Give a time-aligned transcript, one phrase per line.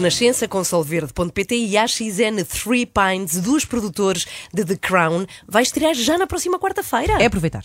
[0.00, 5.92] Renascença com solverde.pt e a XN Three Pines dos produtores de The Crown vai estrear
[5.92, 7.22] já na próxima quarta-feira.
[7.22, 7.64] É aproveitar.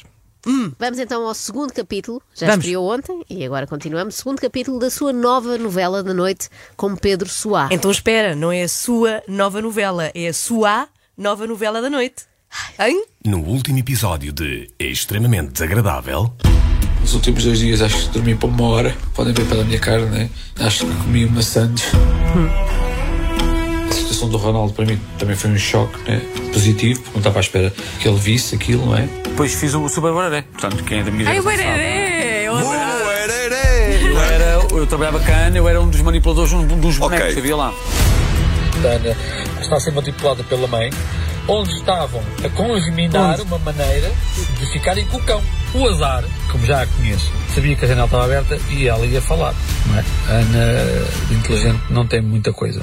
[0.77, 2.65] Vamos então ao segundo capítulo, já Vamos.
[2.65, 4.15] estreou ontem e agora continuamos.
[4.15, 7.69] Segundo capítulo da sua nova novela da noite com Pedro Soá.
[7.71, 12.25] Então espera, não é a sua nova novela, é a sua nova novela da noite.
[12.77, 13.05] Hein?
[13.25, 16.33] No último episódio de Extremamente Desagradável,
[17.05, 18.95] Nos últimos dois dias acho que dormi para uma hora.
[19.13, 20.27] Podem ver pela minha cara, né?
[20.59, 21.85] Acho que comi uma sandes.
[23.87, 26.19] A situação do Ronaldo para mim também foi um choque né?
[26.51, 29.07] positivo, porque não estava à espera que ele visse aquilo, não é?
[29.23, 30.45] Depois fiz o Super Bararé.
[30.51, 31.41] Portanto, quem é da minha Ai.
[31.41, 32.45] Bererê!
[32.47, 37.55] Eu, era, eu trabalhava cana, eu era um dos manipuladores um dos bonecos que havia
[37.55, 37.71] lá.
[38.81, 39.15] Da Ana
[39.61, 40.89] está a ser manipulada pela mãe,
[41.47, 44.11] onde estavam a congeminar uma maneira
[44.57, 45.43] de ficarem com o cão.
[45.75, 49.21] O azar, como já a conheço, sabia que a janela estava aberta e ela ia
[49.21, 49.53] falar,
[49.87, 50.05] não é?
[50.29, 52.81] A Ana, de inteligente, não tem muita coisa.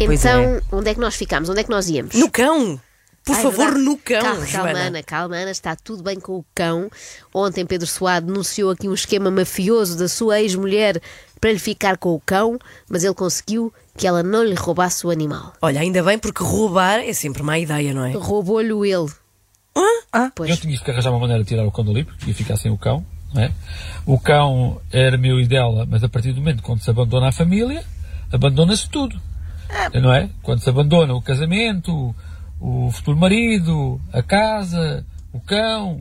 [0.00, 1.50] Então, onde é que nós ficámos?
[1.50, 2.14] Onde é que nós íamos?
[2.14, 2.80] No cão!
[3.22, 3.84] Por é favor, verdade.
[3.84, 4.78] no cão, Calma, calma.
[4.78, 6.90] Ana, calma, Ana, está tudo bem com o cão.
[7.34, 11.00] Ontem Pedro Soá denunciou aqui um esquema mafioso da sua ex-mulher
[11.38, 15.10] para lhe ficar com o cão, mas ele conseguiu que ela não lhe roubasse o
[15.10, 15.52] animal.
[15.60, 18.12] Olha, ainda bem porque roubar é sempre má ideia, não é?
[18.12, 19.10] Roubou-lhe ele.
[20.12, 20.30] Ah?
[20.34, 20.50] Pois.
[20.50, 22.70] Eu tinha que arranjar uma maneira de tirar o cão dali, porque ia ficar sem
[22.70, 23.04] o cão.
[23.32, 23.52] Não é?
[24.06, 27.32] O cão era meu e dela, mas a partir do momento quando se abandona a
[27.32, 27.84] família,
[28.32, 29.20] abandona-se tudo.
[30.00, 30.30] Não é?
[30.42, 32.14] Quando se abandona o casamento,
[32.60, 36.00] o futuro marido, a casa, o cão,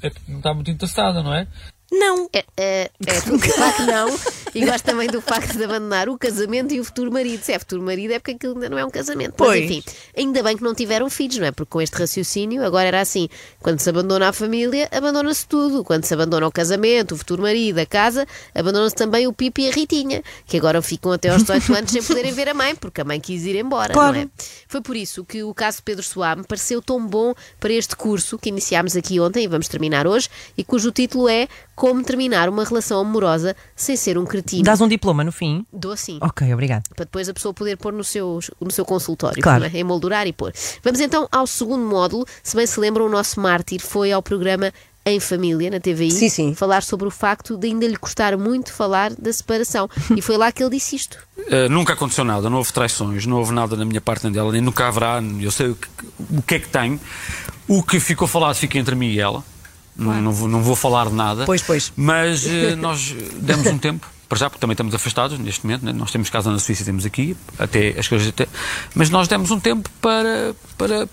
[0.00, 1.46] é porque não está muito interessada, não é?
[1.90, 2.28] Não.
[2.32, 4.18] É, é, é claro que não.
[4.54, 7.42] E gosto também do facto de abandonar o casamento e o futuro marido.
[7.42, 9.34] Se é futuro marido, é porque aquilo ainda não é um casamento.
[9.36, 9.60] Pois.
[9.60, 9.82] Mas enfim,
[10.16, 11.50] ainda bem que não tiveram filhos, não é?
[11.52, 13.28] Porque com este raciocínio, agora era assim:
[13.60, 15.84] quando se abandona a família, abandona-se tudo.
[15.84, 19.68] Quando se abandona o casamento, o futuro marido, a casa, abandona-se também o Pipo e
[19.68, 23.00] a Ritinha, que agora ficam até aos 18 anos sem poderem ver a mãe, porque
[23.00, 24.14] a mãe quis ir embora, Claro.
[24.14, 24.28] não é?
[24.68, 28.38] Foi por isso que o caso Pedro Soá me pareceu tão bom para este curso
[28.38, 31.48] que iniciámos aqui ontem e vamos terminar hoje, e cujo título é
[31.80, 34.62] Como Terminar uma Relação Amorosa Sem Ser um Cretino.
[34.64, 35.64] Dás um diploma no fim?
[35.72, 36.18] Dou sim.
[36.20, 36.82] Ok, obrigado.
[36.94, 39.64] Para depois a pessoa poder pôr no seu, no seu consultório, Claro.
[39.64, 39.70] é?
[39.78, 40.52] emoldurar e pôr.
[40.84, 42.26] Vamos então ao segundo módulo.
[42.42, 44.70] Se bem se lembram, o nosso mártir foi ao programa
[45.06, 46.54] Em Família, na TVI, Sim, sim.
[46.54, 49.88] falar sobre o facto de ainda lhe custar muito falar da separação.
[50.14, 51.16] E foi lá que ele disse isto.
[51.38, 54.52] Uh, nunca aconteceu nada, não houve traições, não houve nada da minha parte nem dela,
[54.52, 55.22] nem nunca haverá.
[55.40, 55.88] Eu sei o que,
[56.36, 57.00] o que é que tenho.
[57.66, 59.42] O que ficou falado fica entre mim e ela.
[59.96, 61.44] Não, não, vou, não vou falar de nada.
[61.44, 61.92] Pois, pois.
[61.96, 64.06] Mas uh, nós demos um tempo.
[64.28, 65.92] Para já, porque também estamos afastados neste momento, né?
[65.92, 68.46] nós temos casa na Suíça e temos aqui, até as coisas até.
[68.94, 71.08] Mas nós demos um tempo para, para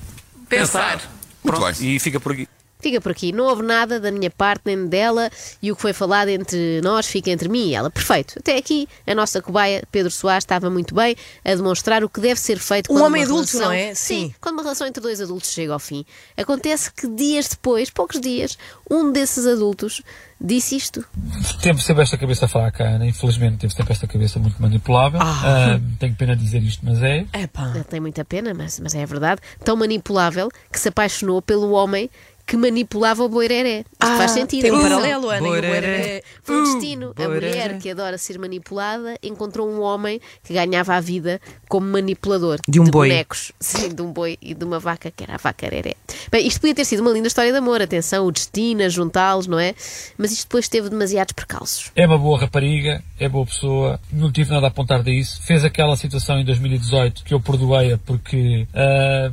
[0.50, 1.02] Pensar.
[1.44, 2.48] Pronto, e fica por aqui.
[2.80, 3.32] Fica por aqui.
[3.32, 5.30] Não houve nada da minha parte nem dela
[5.62, 7.90] e o que foi falado entre nós fica entre mim e ela.
[7.90, 8.38] Perfeito.
[8.40, 12.40] Até aqui a nossa cobaia Pedro Soares estava muito bem a demonstrar o que deve
[12.40, 13.62] ser feito Um homem uma adulto, relação...
[13.62, 13.94] não é?
[13.94, 14.28] Sim.
[14.28, 14.36] Sim.
[14.40, 16.06] Quando uma relação entre dois adultos chega ao fim,
[16.36, 18.58] acontece que dias depois, poucos dias,
[18.90, 20.02] um desses adultos
[20.40, 21.04] disse isto.
[21.62, 25.20] Teve sempre esta cabeça fraca, a Ana, infelizmente teve sempre esta cabeça muito manipulável.
[25.22, 27.26] Ah, tenho pena de dizer isto, mas é.
[27.34, 27.72] Epá.
[27.74, 29.42] Ele tem muita pena, mas, mas é verdade.
[29.64, 32.10] Tão manipulável que se apaixonou pelo homem
[32.48, 33.80] que manipulava o boireré.
[33.80, 34.62] Isto Ah, faz sentido.
[34.62, 35.68] tem um paralelo, Ana, e o boireré.
[35.82, 36.24] boireré.
[36.42, 37.14] Foi o destino.
[37.18, 42.58] A mulher que adora ser manipulada encontrou um homem que ganhava a vida como manipulador
[42.68, 43.10] De um boi.
[43.10, 43.52] bonecos.
[43.60, 45.96] Sim, de um boi e de uma vaca, que era a vaca Reré.
[46.32, 47.82] Bem, isto podia ter sido uma linda história de amor.
[47.82, 49.76] Atenção, o destino, a juntá-los, não é?
[50.18, 51.92] Mas isto depois teve demasiados percalços.
[51.98, 55.42] É uma boa rapariga, é boa pessoa, não tive nada a apontar disso.
[55.44, 58.66] Fez aquela situação em 2018 que eu perdoei-a porque.
[58.74, 59.30] ah,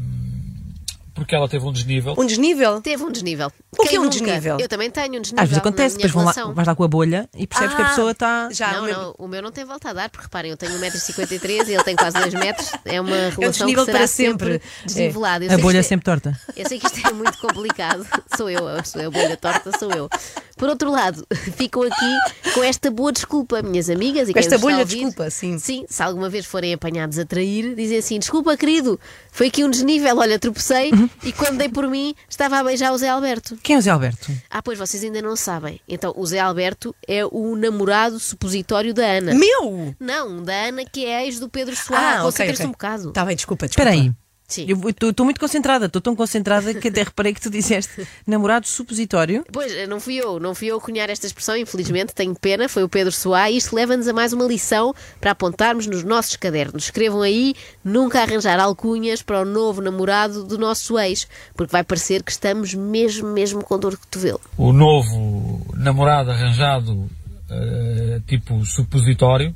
[1.14, 2.14] porque ela teve um desnível.
[2.18, 2.80] Um desnível?
[2.80, 3.50] Teve um desnível.
[3.78, 4.18] O que Quem é um nunca?
[4.18, 4.58] desnível?
[4.60, 5.42] Eu também tenho um desnível.
[5.42, 7.84] Às vezes acontece, depois vão lá, vais lá com a bolha e percebes que a
[7.84, 8.48] Ah, pessoa está.
[8.52, 10.56] Já, não, o meu- não, o meu não tem volta a dar, porque reparem, eu
[10.56, 12.70] tenho 1,53m e ele tem quase 2 metros.
[12.84, 14.68] É uma relação desnível que será para sempre, sempre.
[14.86, 15.44] desnivelada.
[15.44, 16.38] Eu A bolha é- sempre torta.
[16.56, 18.06] Eu sei que isto é muito complicado.
[18.36, 20.08] Sou eu, eu sou eu, a bolha torta sou eu.
[20.56, 21.26] Por outro lado,
[21.56, 24.28] ficam aqui com esta boa desculpa, minhas amigas.
[24.28, 24.96] E Com quem esta bolha ouvir.
[25.04, 25.58] desculpa, sim.
[25.58, 28.98] Sim, se alguma vez forem apanhados a trair, dizem assim: desculpa, querido,
[29.32, 31.08] foi aqui um desnível, olha, tropecei Uhum.
[31.24, 33.56] e quando dei por mim estava a beijar o Zé Alberto.
[33.64, 34.30] Quem é o Zé Alberto?
[34.50, 35.80] Ah, pois vocês ainda não sabem.
[35.88, 39.34] Então, o Zé Alberto é o namorado supositório da Ana.
[39.34, 39.94] Meu!
[39.98, 42.06] Não, da Ana, que é ex do Pedro Soares.
[42.06, 42.66] Ah, ok, Concentra-se ok.
[42.66, 43.12] um bocado.
[43.12, 43.90] Tá bem, desculpa, desculpa.
[43.90, 44.12] Espera aí.
[44.54, 44.66] Sim.
[44.68, 49.44] Eu estou muito concentrada, estou tão concentrada que até reparei que tu disseste namorado supositório.
[49.52, 52.84] Pois, não fui eu, não fui eu a cunhar esta expressão, infelizmente, tenho pena, foi
[52.84, 56.84] o Pedro Soá, e isto leva-nos a mais uma lição para apontarmos nos nossos cadernos.
[56.84, 62.22] Escrevam aí, nunca arranjar alcunhas para o novo namorado do nosso ex, porque vai parecer
[62.22, 64.40] que estamos mesmo, mesmo com dor de cotovelo.
[64.56, 67.10] O novo namorado arranjado,
[67.50, 69.52] ah, tipo supositório,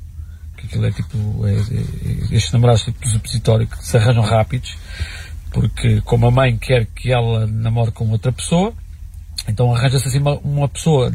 [0.59, 4.75] que aquilo é tipo, é, é, estes namorados tipo do supositório que se arranjam rápidos,
[5.51, 8.73] porque como a mãe quer que ela namore com outra pessoa,
[9.47, 11.11] então arranja-se assim uma, uma pessoa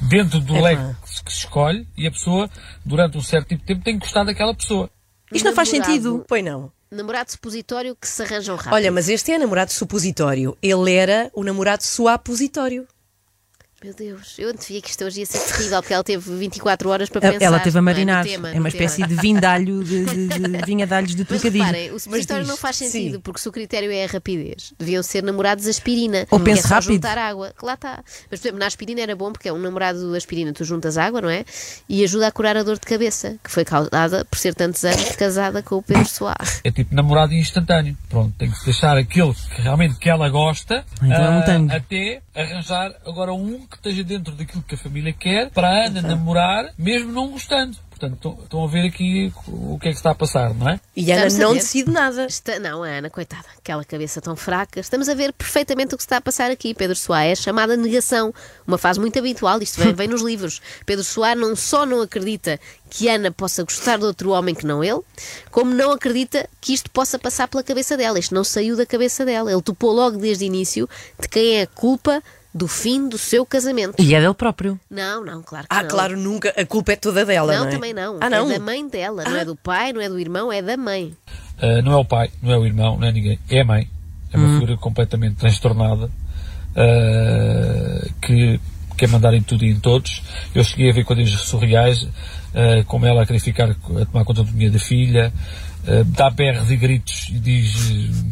[0.00, 0.68] dentro do Epá.
[0.68, 0.94] leque
[1.24, 2.48] que se escolhe e a pessoa,
[2.84, 4.88] durante um certo tipo de tempo, tem que gostar daquela pessoa.
[5.32, 5.92] Isto não faz Namorado.
[5.92, 6.24] sentido.
[6.28, 6.72] Pois não.
[6.90, 8.74] Namorado supositório que se arranjam rápido.
[8.74, 10.56] Olha, mas este é namorado supositório.
[10.62, 12.86] Ele era o namorado suapositório.
[13.84, 17.10] Meu Deus, eu antevia que isto hoje ia ser terrível, porque ela teve 24 horas
[17.10, 17.44] para pensar.
[17.44, 18.24] Ela teve a é, marinar.
[18.24, 18.68] no tema, é uma tema.
[18.68, 21.64] espécie de vindalho de, de, de vinha de alhos de Mas trocadilho.
[21.64, 23.20] reparem, o supositório não faz sentido, sim.
[23.20, 26.26] porque se o critério é a rapidez, deviam ser namorados aspirina.
[26.30, 26.94] Ou que pense é rápido.
[26.94, 27.52] juntar água.
[27.58, 28.02] Que lá está.
[28.30, 31.20] Mas, por exemplo, na aspirina era bom, porque é um namorado aspirina, tu juntas água,
[31.20, 31.44] não é?
[31.86, 35.14] E ajuda a curar a dor de cabeça, que foi causada por ser tantos anos
[35.14, 36.62] casada com o Pedro Soares.
[36.64, 37.94] É tipo namorado instantâneo.
[38.08, 42.90] Pronto, tem que deixar aquele que realmente que ela gosta Então é ah, até arranjar
[43.04, 47.12] agora um que esteja dentro daquilo que a família quer para a Ana namorar, mesmo
[47.12, 47.76] não gostando.
[47.90, 50.80] Portanto, estão- a ver aqui o que é que está a passar, não é?
[50.96, 51.60] E a Ana a não ver.
[51.60, 52.26] decide nada.
[52.26, 54.80] Está- não, a Ana, coitada, aquela cabeça tão fraca.
[54.80, 56.74] Estamos a ver perfeitamente o que se está a passar aqui.
[56.74, 58.34] Pedro Soares é chamada negação,
[58.66, 60.60] uma fase muito habitual, isto vem, vem nos livros.
[60.84, 62.58] Pedro Soares não só não acredita
[62.90, 65.00] que Ana possa gostar de outro homem que não ele,
[65.52, 68.18] como não acredita que isto possa passar pela cabeça dela.
[68.18, 69.52] Isto não saiu da cabeça dela.
[69.52, 70.88] Ele topou logo desde o início
[71.18, 72.20] de quem é a culpa
[72.54, 73.94] do fim do seu casamento.
[73.98, 74.78] E é dele próprio.
[74.88, 75.88] Não, não, claro que Ah, não.
[75.88, 76.54] claro, nunca.
[76.56, 77.70] A culpa é toda dela, não, Não, é?
[77.72, 78.18] também não.
[78.20, 78.48] Ah, não?
[78.50, 81.12] É da mãe dela, não é do pai, não é do irmão, é da mãe.
[81.60, 83.38] Uh, não é o pai, não é o irmão, não é ninguém.
[83.50, 83.88] É a mãe.
[84.32, 86.06] É uma figura completamente transtornada
[86.74, 88.60] uh, que
[88.96, 90.22] quer mandar em tudo e em todos.
[90.54, 93.74] Eu cheguei a ver coisas surreais, uh, como ela a querer ficar a
[94.06, 95.32] tomar conta do dinheiro da filha,
[95.86, 97.74] uh, dá berros e gritos e diz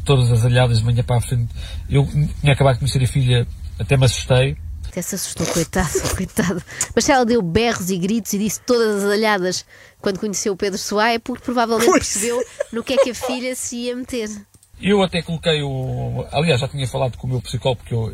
[0.04, 1.48] todas as alhadas de manhã para a frente.
[1.90, 2.06] Eu
[2.40, 3.46] tinha acabado de conhecer a filha,
[3.78, 4.56] até me assustei.
[4.88, 6.62] Até se assustou, coitado, coitado.
[6.94, 9.64] Mas se ela deu berros e gritos e disse todas as alhadas
[10.00, 12.12] quando conheceu o Pedro Soares, é porque provavelmente Pois.
[12.12, 14.28] percebeu no que é que a filha se ia meter.
[14.80, 16.26] Eu até coloquei o.
[16.32, 18.12] Aliás, já tinha falado com o meu psicólogo, porque eu,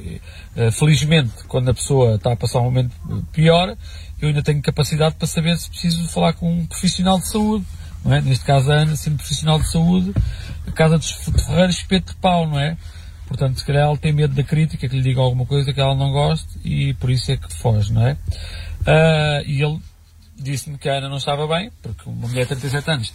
[0.54, 2.94] eh, felizmente, quando a pessoa está a passar um momento
[3.32, 3.74] pior,
[4.20, 7.64] eu ainda tenho capacidade para saber se preciso falar com um profissional de saúde.
[8.04, 8.20] Não é?
[8.20, 10.12] Neste caso, a Ana, sendo profissional de saúde,
[10.66, 12.76] a casa dos Ferreiros, espeto de pau, não é?
[13.28, 15.94] Portanto, se calhar ela tem medo da crítica, que lhe diga alguma coisa que ela
[15.94, 18.16] não goste e por isso é que foge, não é?
[18.86, 19.78] Ah, e ele
[20.34, 23.12] disse-me que a Ana não estava bem, porque uma mulher de 37 anos,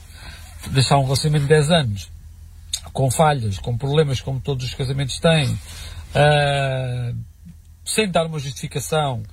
[0.70, 2.12] deixar um relacionamento de 10 anos,
[2.94, 5.58] com falhas, com problemas como todos os casamentos têm,
[6.14, 7.12] ah,
[7.84, 9.24] sem dar uma justificação.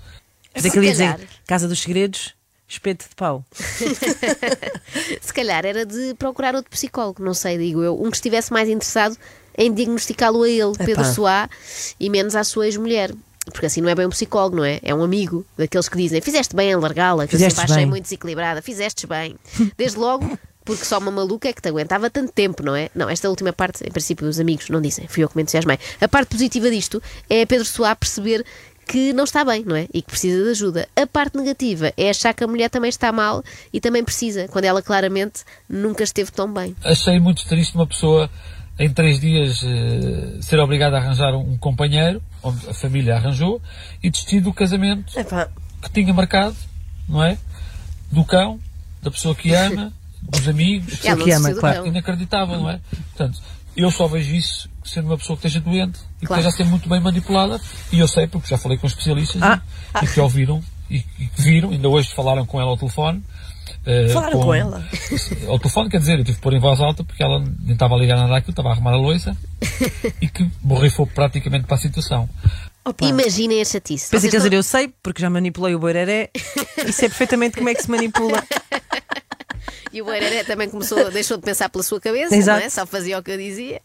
[0.54, 2.34] Mas é dizer Casa dos Segredos,
[2.66, 3.44] espeto de pau.
[5.20, 8.00] Se calhar era de procurar outro psicólogo, não sei, digo eu.
[8.02, 9.18] Um que estivesse mais interessado
[9.60, 13.12] em diagnosticá-lo a ele, Pedro Soares, e menos à sua ex-mulher.
[13.52, 14.80] Porque assim não é bem um psicólogo, não é?
[14.82, 17.84] É um amigo daqueles que dizem fizeste bem em largá-la, que eu Fizeste sempre achei
[17.84, 17.90] bem.
[17.90, 19.36] muito desequilibrada, fizeste bem.
[19.76, 22.90] Desde logo, porque só uma maluca é que te aguentava tanto tempo, não é?
[22.94, 25.78] Não, esta última parte, em princípio, os amigos não dizem, fui eu que me entusiasmei.
[26.00, 28.44] A parte positiva disto é Pedro Soares perceber
[28.86, 29.86] que não está bem, não é?
[29.94, 30.88] E que precisa de ajuda.
[30.96, 33.42] A parte negativa é achar que a mulher também está mal
[33.72, 36.74] e também precisa, quando ela claramente nunca esteve tão bem.
[36.84, 38.28] Achei muito triste uma pessoa
[38.80, 43.60] em três dias eh, ser obrigada a arranjar um companheiro, onde a família arranjou,
[44.02, 45.48] e desistir do casamento Epá,
[45.82, 46.56] que tinha marcado,
[47.06, 47.36] não é?
[48.10, 48.58] Do cão,
[49.02, 50.98] da pessoa que ama, dos amigos.
[50.98, 51.86] Que não ama, claro.
[51.86, 52.80] inacreditável, não é?
[53.14, 53.38] Portanto,
[53.76, 56.40] eu só vejo isso sendo uma pessoa que esteja doente e que Claro.
[56.40, 57.60] esteja a ser muito bem manipulada.
[57.92, 59.60] E eu sei, porque já falei com especialistas Ah.
[60.00, 63.22] e, e que ouviram e, e que viram, ainda hoje falaram com ela ao telefone.
[63.86, 64.84] Eh, Falaram com ela?
[65.48, 67.94] Ao telefone, quer dizer, eu tive que pôr em voz alta porque ela nem estava
[67.94, 69.36] a ligar nada àquilo, estava a arrumar a louça
[70.20, 72.28] e que borrifou praticamente para a situação.
[72.84, 73.06] opa.
[73.06, 74.10] Imaginem a chatice.
[74.10, 76.30] Pensei Vocês que ia dizer, eu sei, porque já manipulei o boireré
[76.86, 78.42] e sei perfeitamente como é que se manipula.
[79.92, 82.60] E o Boereré também começou, deixou de pensar pela sua cabeça, Exato.
[82.60, 82.70] não é?
[82.70, 83.80] só fazia o que eu dizia.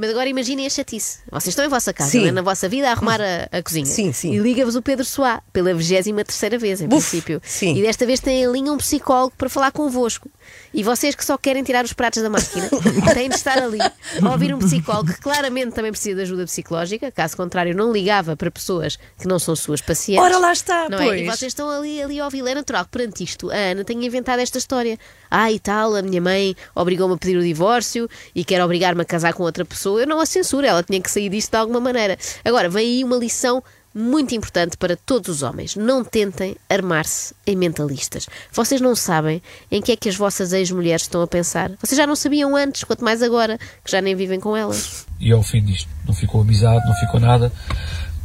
[0.00, 1.18] Mas agora imaginem a chatice.
[1.30, 2.30] Vocês estão em vossa casa, é?
[2.30, 3.84] na vossa vida, a arrumar a, a cozinha.
[3.86, 4.34] Sim, sim.
[4.34, 7.42] E liga-vos o Pedro Soá pela 23 terceira vez, em Buf, princípio.
[7.44, 7.76] sim.
[7.76, 10.30] E desta vez tem em linha um psicólogo para falar convosco.
[10.72, 12.68] E vocês que só querem tirar os pratos da máquina
[13.14, 17.10] têm de estar ali a ouvir um psicólogo que claramente também precisa de ajuda psicológica,
[17.12, 20.24] caso contrário, não ligava para pessoas que não são suas pacientes.
[20.24, 21.20] Ora, lá está, não pois.
[21.20, 21.24] É?
[21.24, 22.44] E vocês estão ali, ali a ouvir.
[22.46, 24.98] É natural que perante isto a Ana tenha inventado esta história.
[25.30, 29.04] Ah, e tal, a minha mãe obrigou-me a pedir o divórcio e quer obrigar-me a
[29.04, 30.00] casar com outra pessoa.
[30.00, 32.18] Eu não a censuro, ela tinha que sair disto de alguma maneira.
[32.44, 33.62] Agora, vem aí uma lição
[33.94, 35.76] muito importante para todos os homens.
[35.76, 38.28] Não tentem armar-se em mentalistas.
[38.52, 41.70] Vocês não sabem em que é que as vossas ex-mulheres estão a pensar.
[41.80, 45.06] Vocês já não sabiam antes, quanto mais agora, que já nem vivem com elas.
[45.20, 47.52] e ao fim disto não ficou amizade, não ficou nada,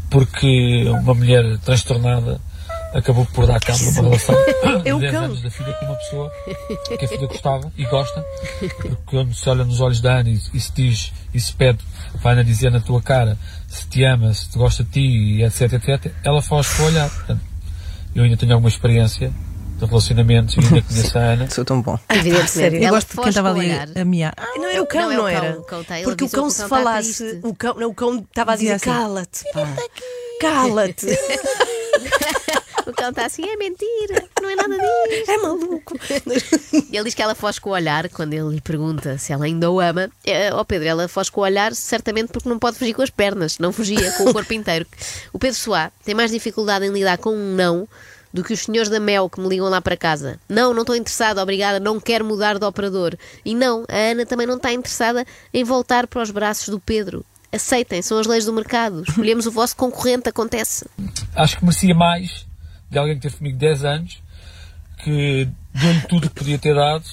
[0.10, 2.42] porque uma mulher transtornada
[2.94, 4.36] acabou por dar cabo de uma relação
[4.86, 5.24] É de 10 cão.
[5.26, 6.32] anos da filha com uma pessoa
[6.98, 8.26] que a filha gostava e gosta,
[8.60, 11.80] porque quando se olha nos olhos da Ana e, e se diz e se pede
[12.22, 15.44] para a Ana dizer na tua cara se te ama, se te gosta de ti,
[15.44, 17.10] etc, etc, ela faz com o olhar.
[17.10, 17.42] Portanto,
[18.16, 19.32] eu ainda tenho alguma experiência
[19.78, 21.50] de relacionamentos e ainda conheço a Ana.
[21.52, 21.98] Sou tão bom.
[22.10, 22.50] Evidentemente.
[22.52, 22.84] sério?
[22.84, 24.34] Eu gosto de quem foge estava ali a miar.
[24.36, 25.60] Ah, Não é o cão, Não, não, é o cão, era?
[25.60, 28.54] o cão tá- Porque o cão se cão falasse, o cão, não, o cão estava
[28.54, 29.44] a dizer assim, cala-te.
[30.42, 31.06] Cala-te.
[32.86, 35.32] O cão está assim, é mentira, não é nada disso.
[35.32, 36.00] É maluco.
[36.92, 39.46] E ele diz que ela foge com o olhar quando ele lhe pergunta se ela
[39.46, 40.10] ainda o ama.
[40.26, 43.10] É, Ó Pedro, ela foge com o olhar certamente porque não pode fugir com as
[43.10, 44.86] pernas, não fugia com o corpo inteiro.
[45.32, 47.88] O Pedro Soá tem mais dificuldade em lidar com um não
[48.34, 50.40] do que os senhores da Mel que me ligam lá para casa.
[50.48, 53.16] Não, não estou interessada, obrigada, não quero mudar de operador.
[53.44, 57.26] E não, a Ana também não está interessada em voltar para os braços do Pedro.
[57.52, 59.04] Aceitem, são as leis do mercado.
[59.08, 60.86] Escolhemos o vosso concorrente, acontece.
[61.36, 62.49] Acho que merecia mais
[62.90, 64.22] de alguém que teve comigo 10 anos,
[65.04, 67.06] que deu-lhe tudo o que podia ter dado,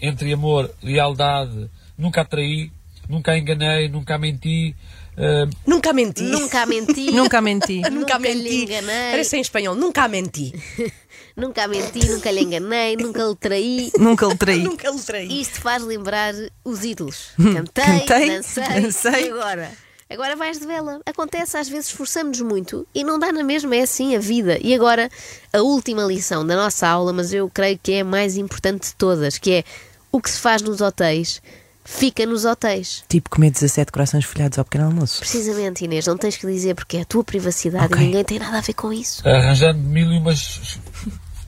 [0.00, 1.68] entre amor, lealdade,
[1.98, 2.70] nunca a traí,
[3.08, 4.74] nunca a enganei, nunca a menti.
[5.16, 6.22] eh, Nunca menti.
[6.24, 7.10] Nunca a menti.
[7.12, 7.80] Nunca menti.
[7.90, 8.62] Nunca menti.
[8.64, 9.10] enganei.
[9.12, 9.74] Parece em espanhol.
[9.74, 10.52] Nunca menti.
[11.36, 13.90] Nunca menti, nunca lhe enganei, nunca lhe traí.
[13.98, 14.62] Nunca lhe traí.
[14.64, 15.40] Nunca lhe traí.
[15.40, 16.32] Isto faz lembrar
[16.64, 17.28] os ídolos.
[17.36, 19.26] Cantei, Cantei, dancei, dancei.
[19.26, 19.70] e agora?
[20.08, 21.00] Agora vais de vela.
[21.04, 24.56] Acontece, às vezes esforçamos-nos muito e não dá na mesma, é assim a vida.
[24.62, 25.10] E agora,
[25.52, 28.94] a última lição da nossa aula, mas eu creio que é a mais importante de
[28.94, 29.64] todas, que é
[30.12, 31.42] o que se faz nos hotéis,
[31.84, 33.02] fica nos hotéis.
[33.08, 35.18] Tipo comer 17 corações folhados ao pequeno almoço.
[35.18, 38.00] Precisamente, Inês, não tens que dizer porque é a tua privacidade Ok.
[38.00, 39.26] e ninguém tem nada a ver com isso.
[39.28, 40.78] arranjando mil e umas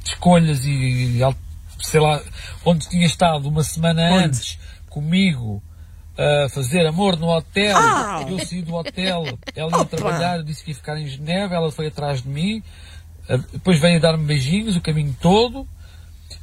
[0.04, 0.68] escolhas e,
[1.20, 1.20] e
[1.80, 2.20] sei lá,
[2.64, 4.24] onde tinha estado uma semana Onde?
[4.24, 4.58] antes
[4.90, 5.62] comigo
[6.18, 7.76] a fazer amor no hotel.
[7.76, 8.24] Ah!
[8.28, 11.70] Eu saí do hotel, ela ia trabalhar, eu disse que ia ficar em Genebra, ela
[11.70, 12.60] foi atrás de mim,
[13.28, 15.66] eh, depois veio dar-me beijinhos o caminho todo.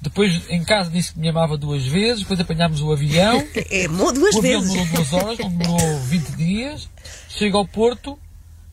[0.02, 3.44] Depois em casa disse que me amava duas vezes, depois apanhámos o avião.
[3.70, 4.72] É, duas O avião vezes.
[4.72, 6.90] demorou duas horas, demorou 20 dias.
[7.28, 8.18] Chega ao Porto,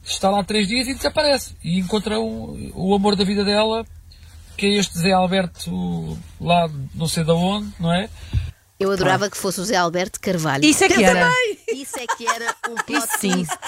[0.04, 1.54] está lá três dias e desaparece.
[1.64, 3.84] E encontra o, o amor da vida dela,
[4.56, 8.08] que é este Zé Alberto, lá não sei de onde, não é?
[8.82, 10.64] Eu adorava que fosse o Zé Alberto Carvalho.
[10.64, 11.30] Isso é que era.
[11.72, 13.30] Isso é que era um plot Isso sim.
[13.32, 13.58] twist.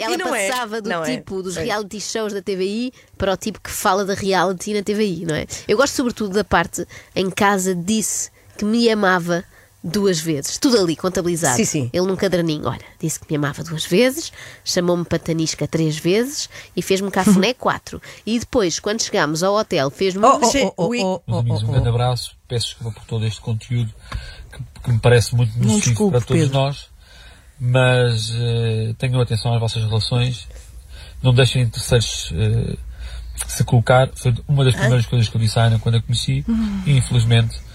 [0.00, 0.48] Ela E não é.
[0.48, 1.16] passava do Não é.
[1.16, 1.64] tipo dos Sei.
[1.66, 5.46] reality shows da TVI para o tipo que fala da reality na TVI, não é?
[5.66, 9.44] Eu gosto sobretudo da parte em casa disse que me amava
[9.88, 10.58] duas vezes.
[10.58, 11.56] Tudo ali contabilizado.
[11.56, 11.90] Sim, sim.
[11.92, 14.32] Ele num caderninho, olha, disse que me amava duas vezes,
[14.64, 18.00] chamou-me patanisca três vezes e fez-me cafuné quatro.
[18.24, 21.68] E depois, quando chegámos ao hotel, fez-me Oh, oh, oh, oh, oh, oh, amigos, um
[21.68, 21.92] oh, grande oh.
[21.92, 22.36] abraço.
[22.46, 23.92] Peço desculpa por todo este conteúdo
[24.52, 26.58] que, que me parece muito nocivo desculpe, para todos Pedro.
[26.58, 26.86] nós.
[27.60, 30.46] Mas eh, tenham atenção às vossas relações.
[31.22, 32.76] Não deixem terceiros eh,
[33.46, 34.08] se colocar.
[34.14, 36.44] Foi uma das primeiras coisas que eu disse à Ana quando a conheci.
[36.48, 36.82] Hum.
[36.86, 37.67] E infelizmente eh,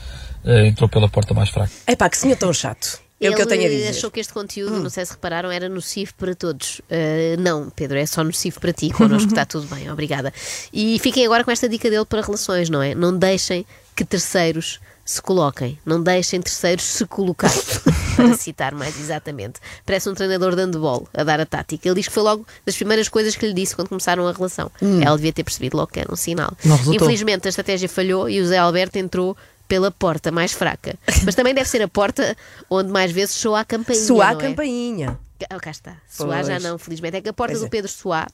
[0.45, 1.71] entrou pela porta mais fraca.
[1.87, 3.01] Epá, que senhor tão chato.
[3.21, 3.89] É o que eu tenho a Ele dizer.
[3.89, 6.79] achou que este conteúdo, não sei se repararam, era nocivo para todos.
[6.79, 8.89] Uh, não, Pedro, é só nocivo para ti.
[8.89, 10.33] Connosco está tudo bem, obrigada.
[10.73, 12.93] E fiquem agora com esta dica dele para relações, não é?
[12.93, 15.79] Não deixem que terceiros se coloquem.
[15.85, 17.51] Não deixem terceiros se colocar.
[18.15, 19.59] para citar mais exatamente.
[19.85, 21.87] Parece um treinador de handball a dar a tática.
[21.87, 24.71] Ele diz que foi logo das primeiras coisas que lhe disse quando começaram a relação.
[25.01, 26.53] Ela devia ter percebido logo que era um sinal.
[26.93, 29.35] Infelizmente a estratégia falhou e o Zé Alberto entrou
[29.73, 30.93] pela porta mais fraca.
[31.25, 32.37] Mas também deve ser a porta
[32.69, 34.05] onde mais vezes soa a campainha.
[34.05, 34.35] Soar a é?
[34.35, 35.17] campainha.
[35.49, 35.97] Ah, cá está.
[36.09, 37.17] Soar já não, felizmente.
[37.17, 37.69] É que a porta Pois do é.
[37.69, 38.27] Pedro Soá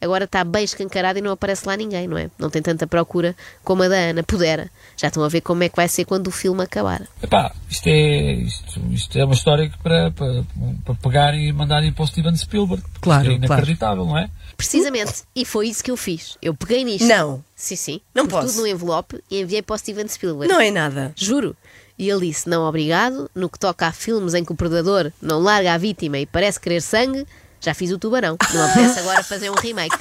[0.00, 2.30] agora está bem escancarada e não aparece lá ninguém, não é?
[2.38, 4.22] Não tem tanta procura como a da Ana.
[4.22, 4.70] Pudera.
[4.96, 7.06] Já estão a ver como é que vai ser quando o filme acabar.
[7.22, 10.44] Epá, isto é, isto, isto é uma história que para, para,
[10.84, 12.82] para pegarem e mandarem para o Steven Spielberg.
[13.00, 14.30] Claro, Isto é inacreditável, não é?
[14.56, 15.24] Precisamente.
[15.34, 16.36] E foi isso que eu fiz.
[16.40, 17.06] Eu peguei nisto.
[17.06, 17.44] Não.
[17.56, 18.00] Sim, sim.
[18.14, 18.48] Não Pus posso.
[18.48, 20.52] tudo no envelope e enviei para o Steven Spielberg.
[20.52, 21.12] Não é nada.
[21.16, 21.56] Juro.
[21.98, 23.30] E ele disse: Não, obrigado.
[23.34, 26.60] No que toca a filmes em que o predador não larga a vítima e parece
[26.60, 27.26] querer sangue,
[27.60, 28.36] já fiz o tubarão.
[28.52, 29.96] Não apetece agora fazer um remake.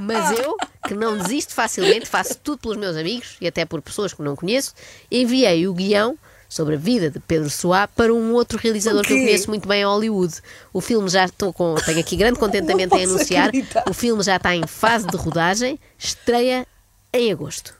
[0.00, 4.12] Mas eu, que não desisto facilmente, faço tudo pelos meus amigos e até por pessoas
[4.12, 4.74] que não conheço,
[5.10, 9.18] enviei o guião sobre a vida de Pedro Soá para um outro realizador que eu
[9.18, 10.34] conheço muito bem em Hollywood.
[10.72, 11.74] O filme já estou com.
[11.74, 13.48] Tenho aqui grande contentamento em anunciar.
[13.48, 13.84] acreditar.
[13.88, 16.66] O filme já está em fase de rodagem, estreia
[17.12, 17.74] em agosto.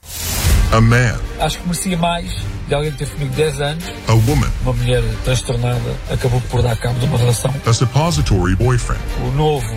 [0.71, 2.31] A man, Acho que merecia mais
[2.67, 3.83] de alguém que teve comigo 10 anos.
[4.07, 7.53] a woman, Uma mulher transtornada acabou por dar cabo de uma relação.
[7.65, 9.67] a suppository boyfriend, O novo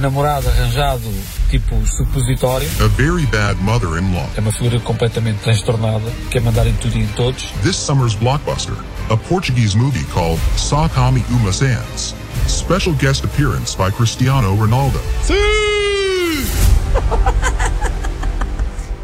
[0.00, 1.02] namorado arranjado,
[1.50, 4.28] tipo supositório, a very bad mother in law.
[4.36, 7.44] é uma figura completamente transtornada, quer mandar em tudo e em todos.
[7.62, 8.74] This summer's blockbuster,
[9.10, 10.40] a Portuguese movie called
[10.94, 12.14] Come Uma Sands.
[12.48, 15.00] Special guest appearance by Cristiano Ronaldo.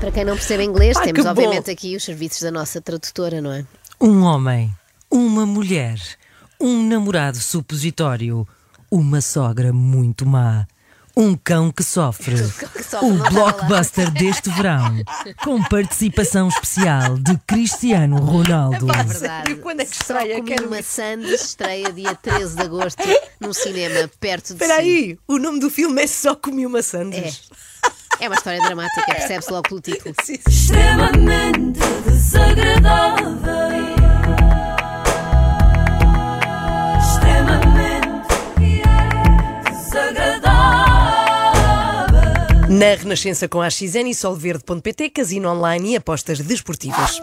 [0.01, 1.31] Para quem não percebe inglês, Ah, temos que bom.
[1.31, 3.65] obviamente aqui os serviços da nossa tradutora, não é?
[4.01, 4.75] Um homem,
[5.11, 6.01] uma mulher,
[6.59, 8.49] um namorado supositório,
[8.91, 10.67] uma sogra muito má,
[11.15, 12.35] um cão que sofre.
[12.73, 15.03] que sofre, O blockbuster deste verão,
[15.45, 18.87] com participação especial de Cristiano Ronaldo.
[18.91, 19.55] É verdade.
[19.57, 20.37] Quando é que Só estreia?
[20.37, 23.03] comi Quero uma sandes, estreia dia 13 de agosto,
[23.39, 24.81] num cinema perto de Espera si.
[24.81, 26.81] aí, o nome do filme é Só Comi Uma.
[26.83, 27.43] Sandes.
[27.67, 27.70] É
[28.27, 30.15] uma história dramática, percebe-se logo pelo título.
[30.29, 33.31] extremamente desagradável.
[36.99, 38.83] Extremamente
[39.71, 40.61] desagradável.
[42.69, 47.21] Na Renascença com a AXN e Solverde.pt, casino online e apostas desportivas.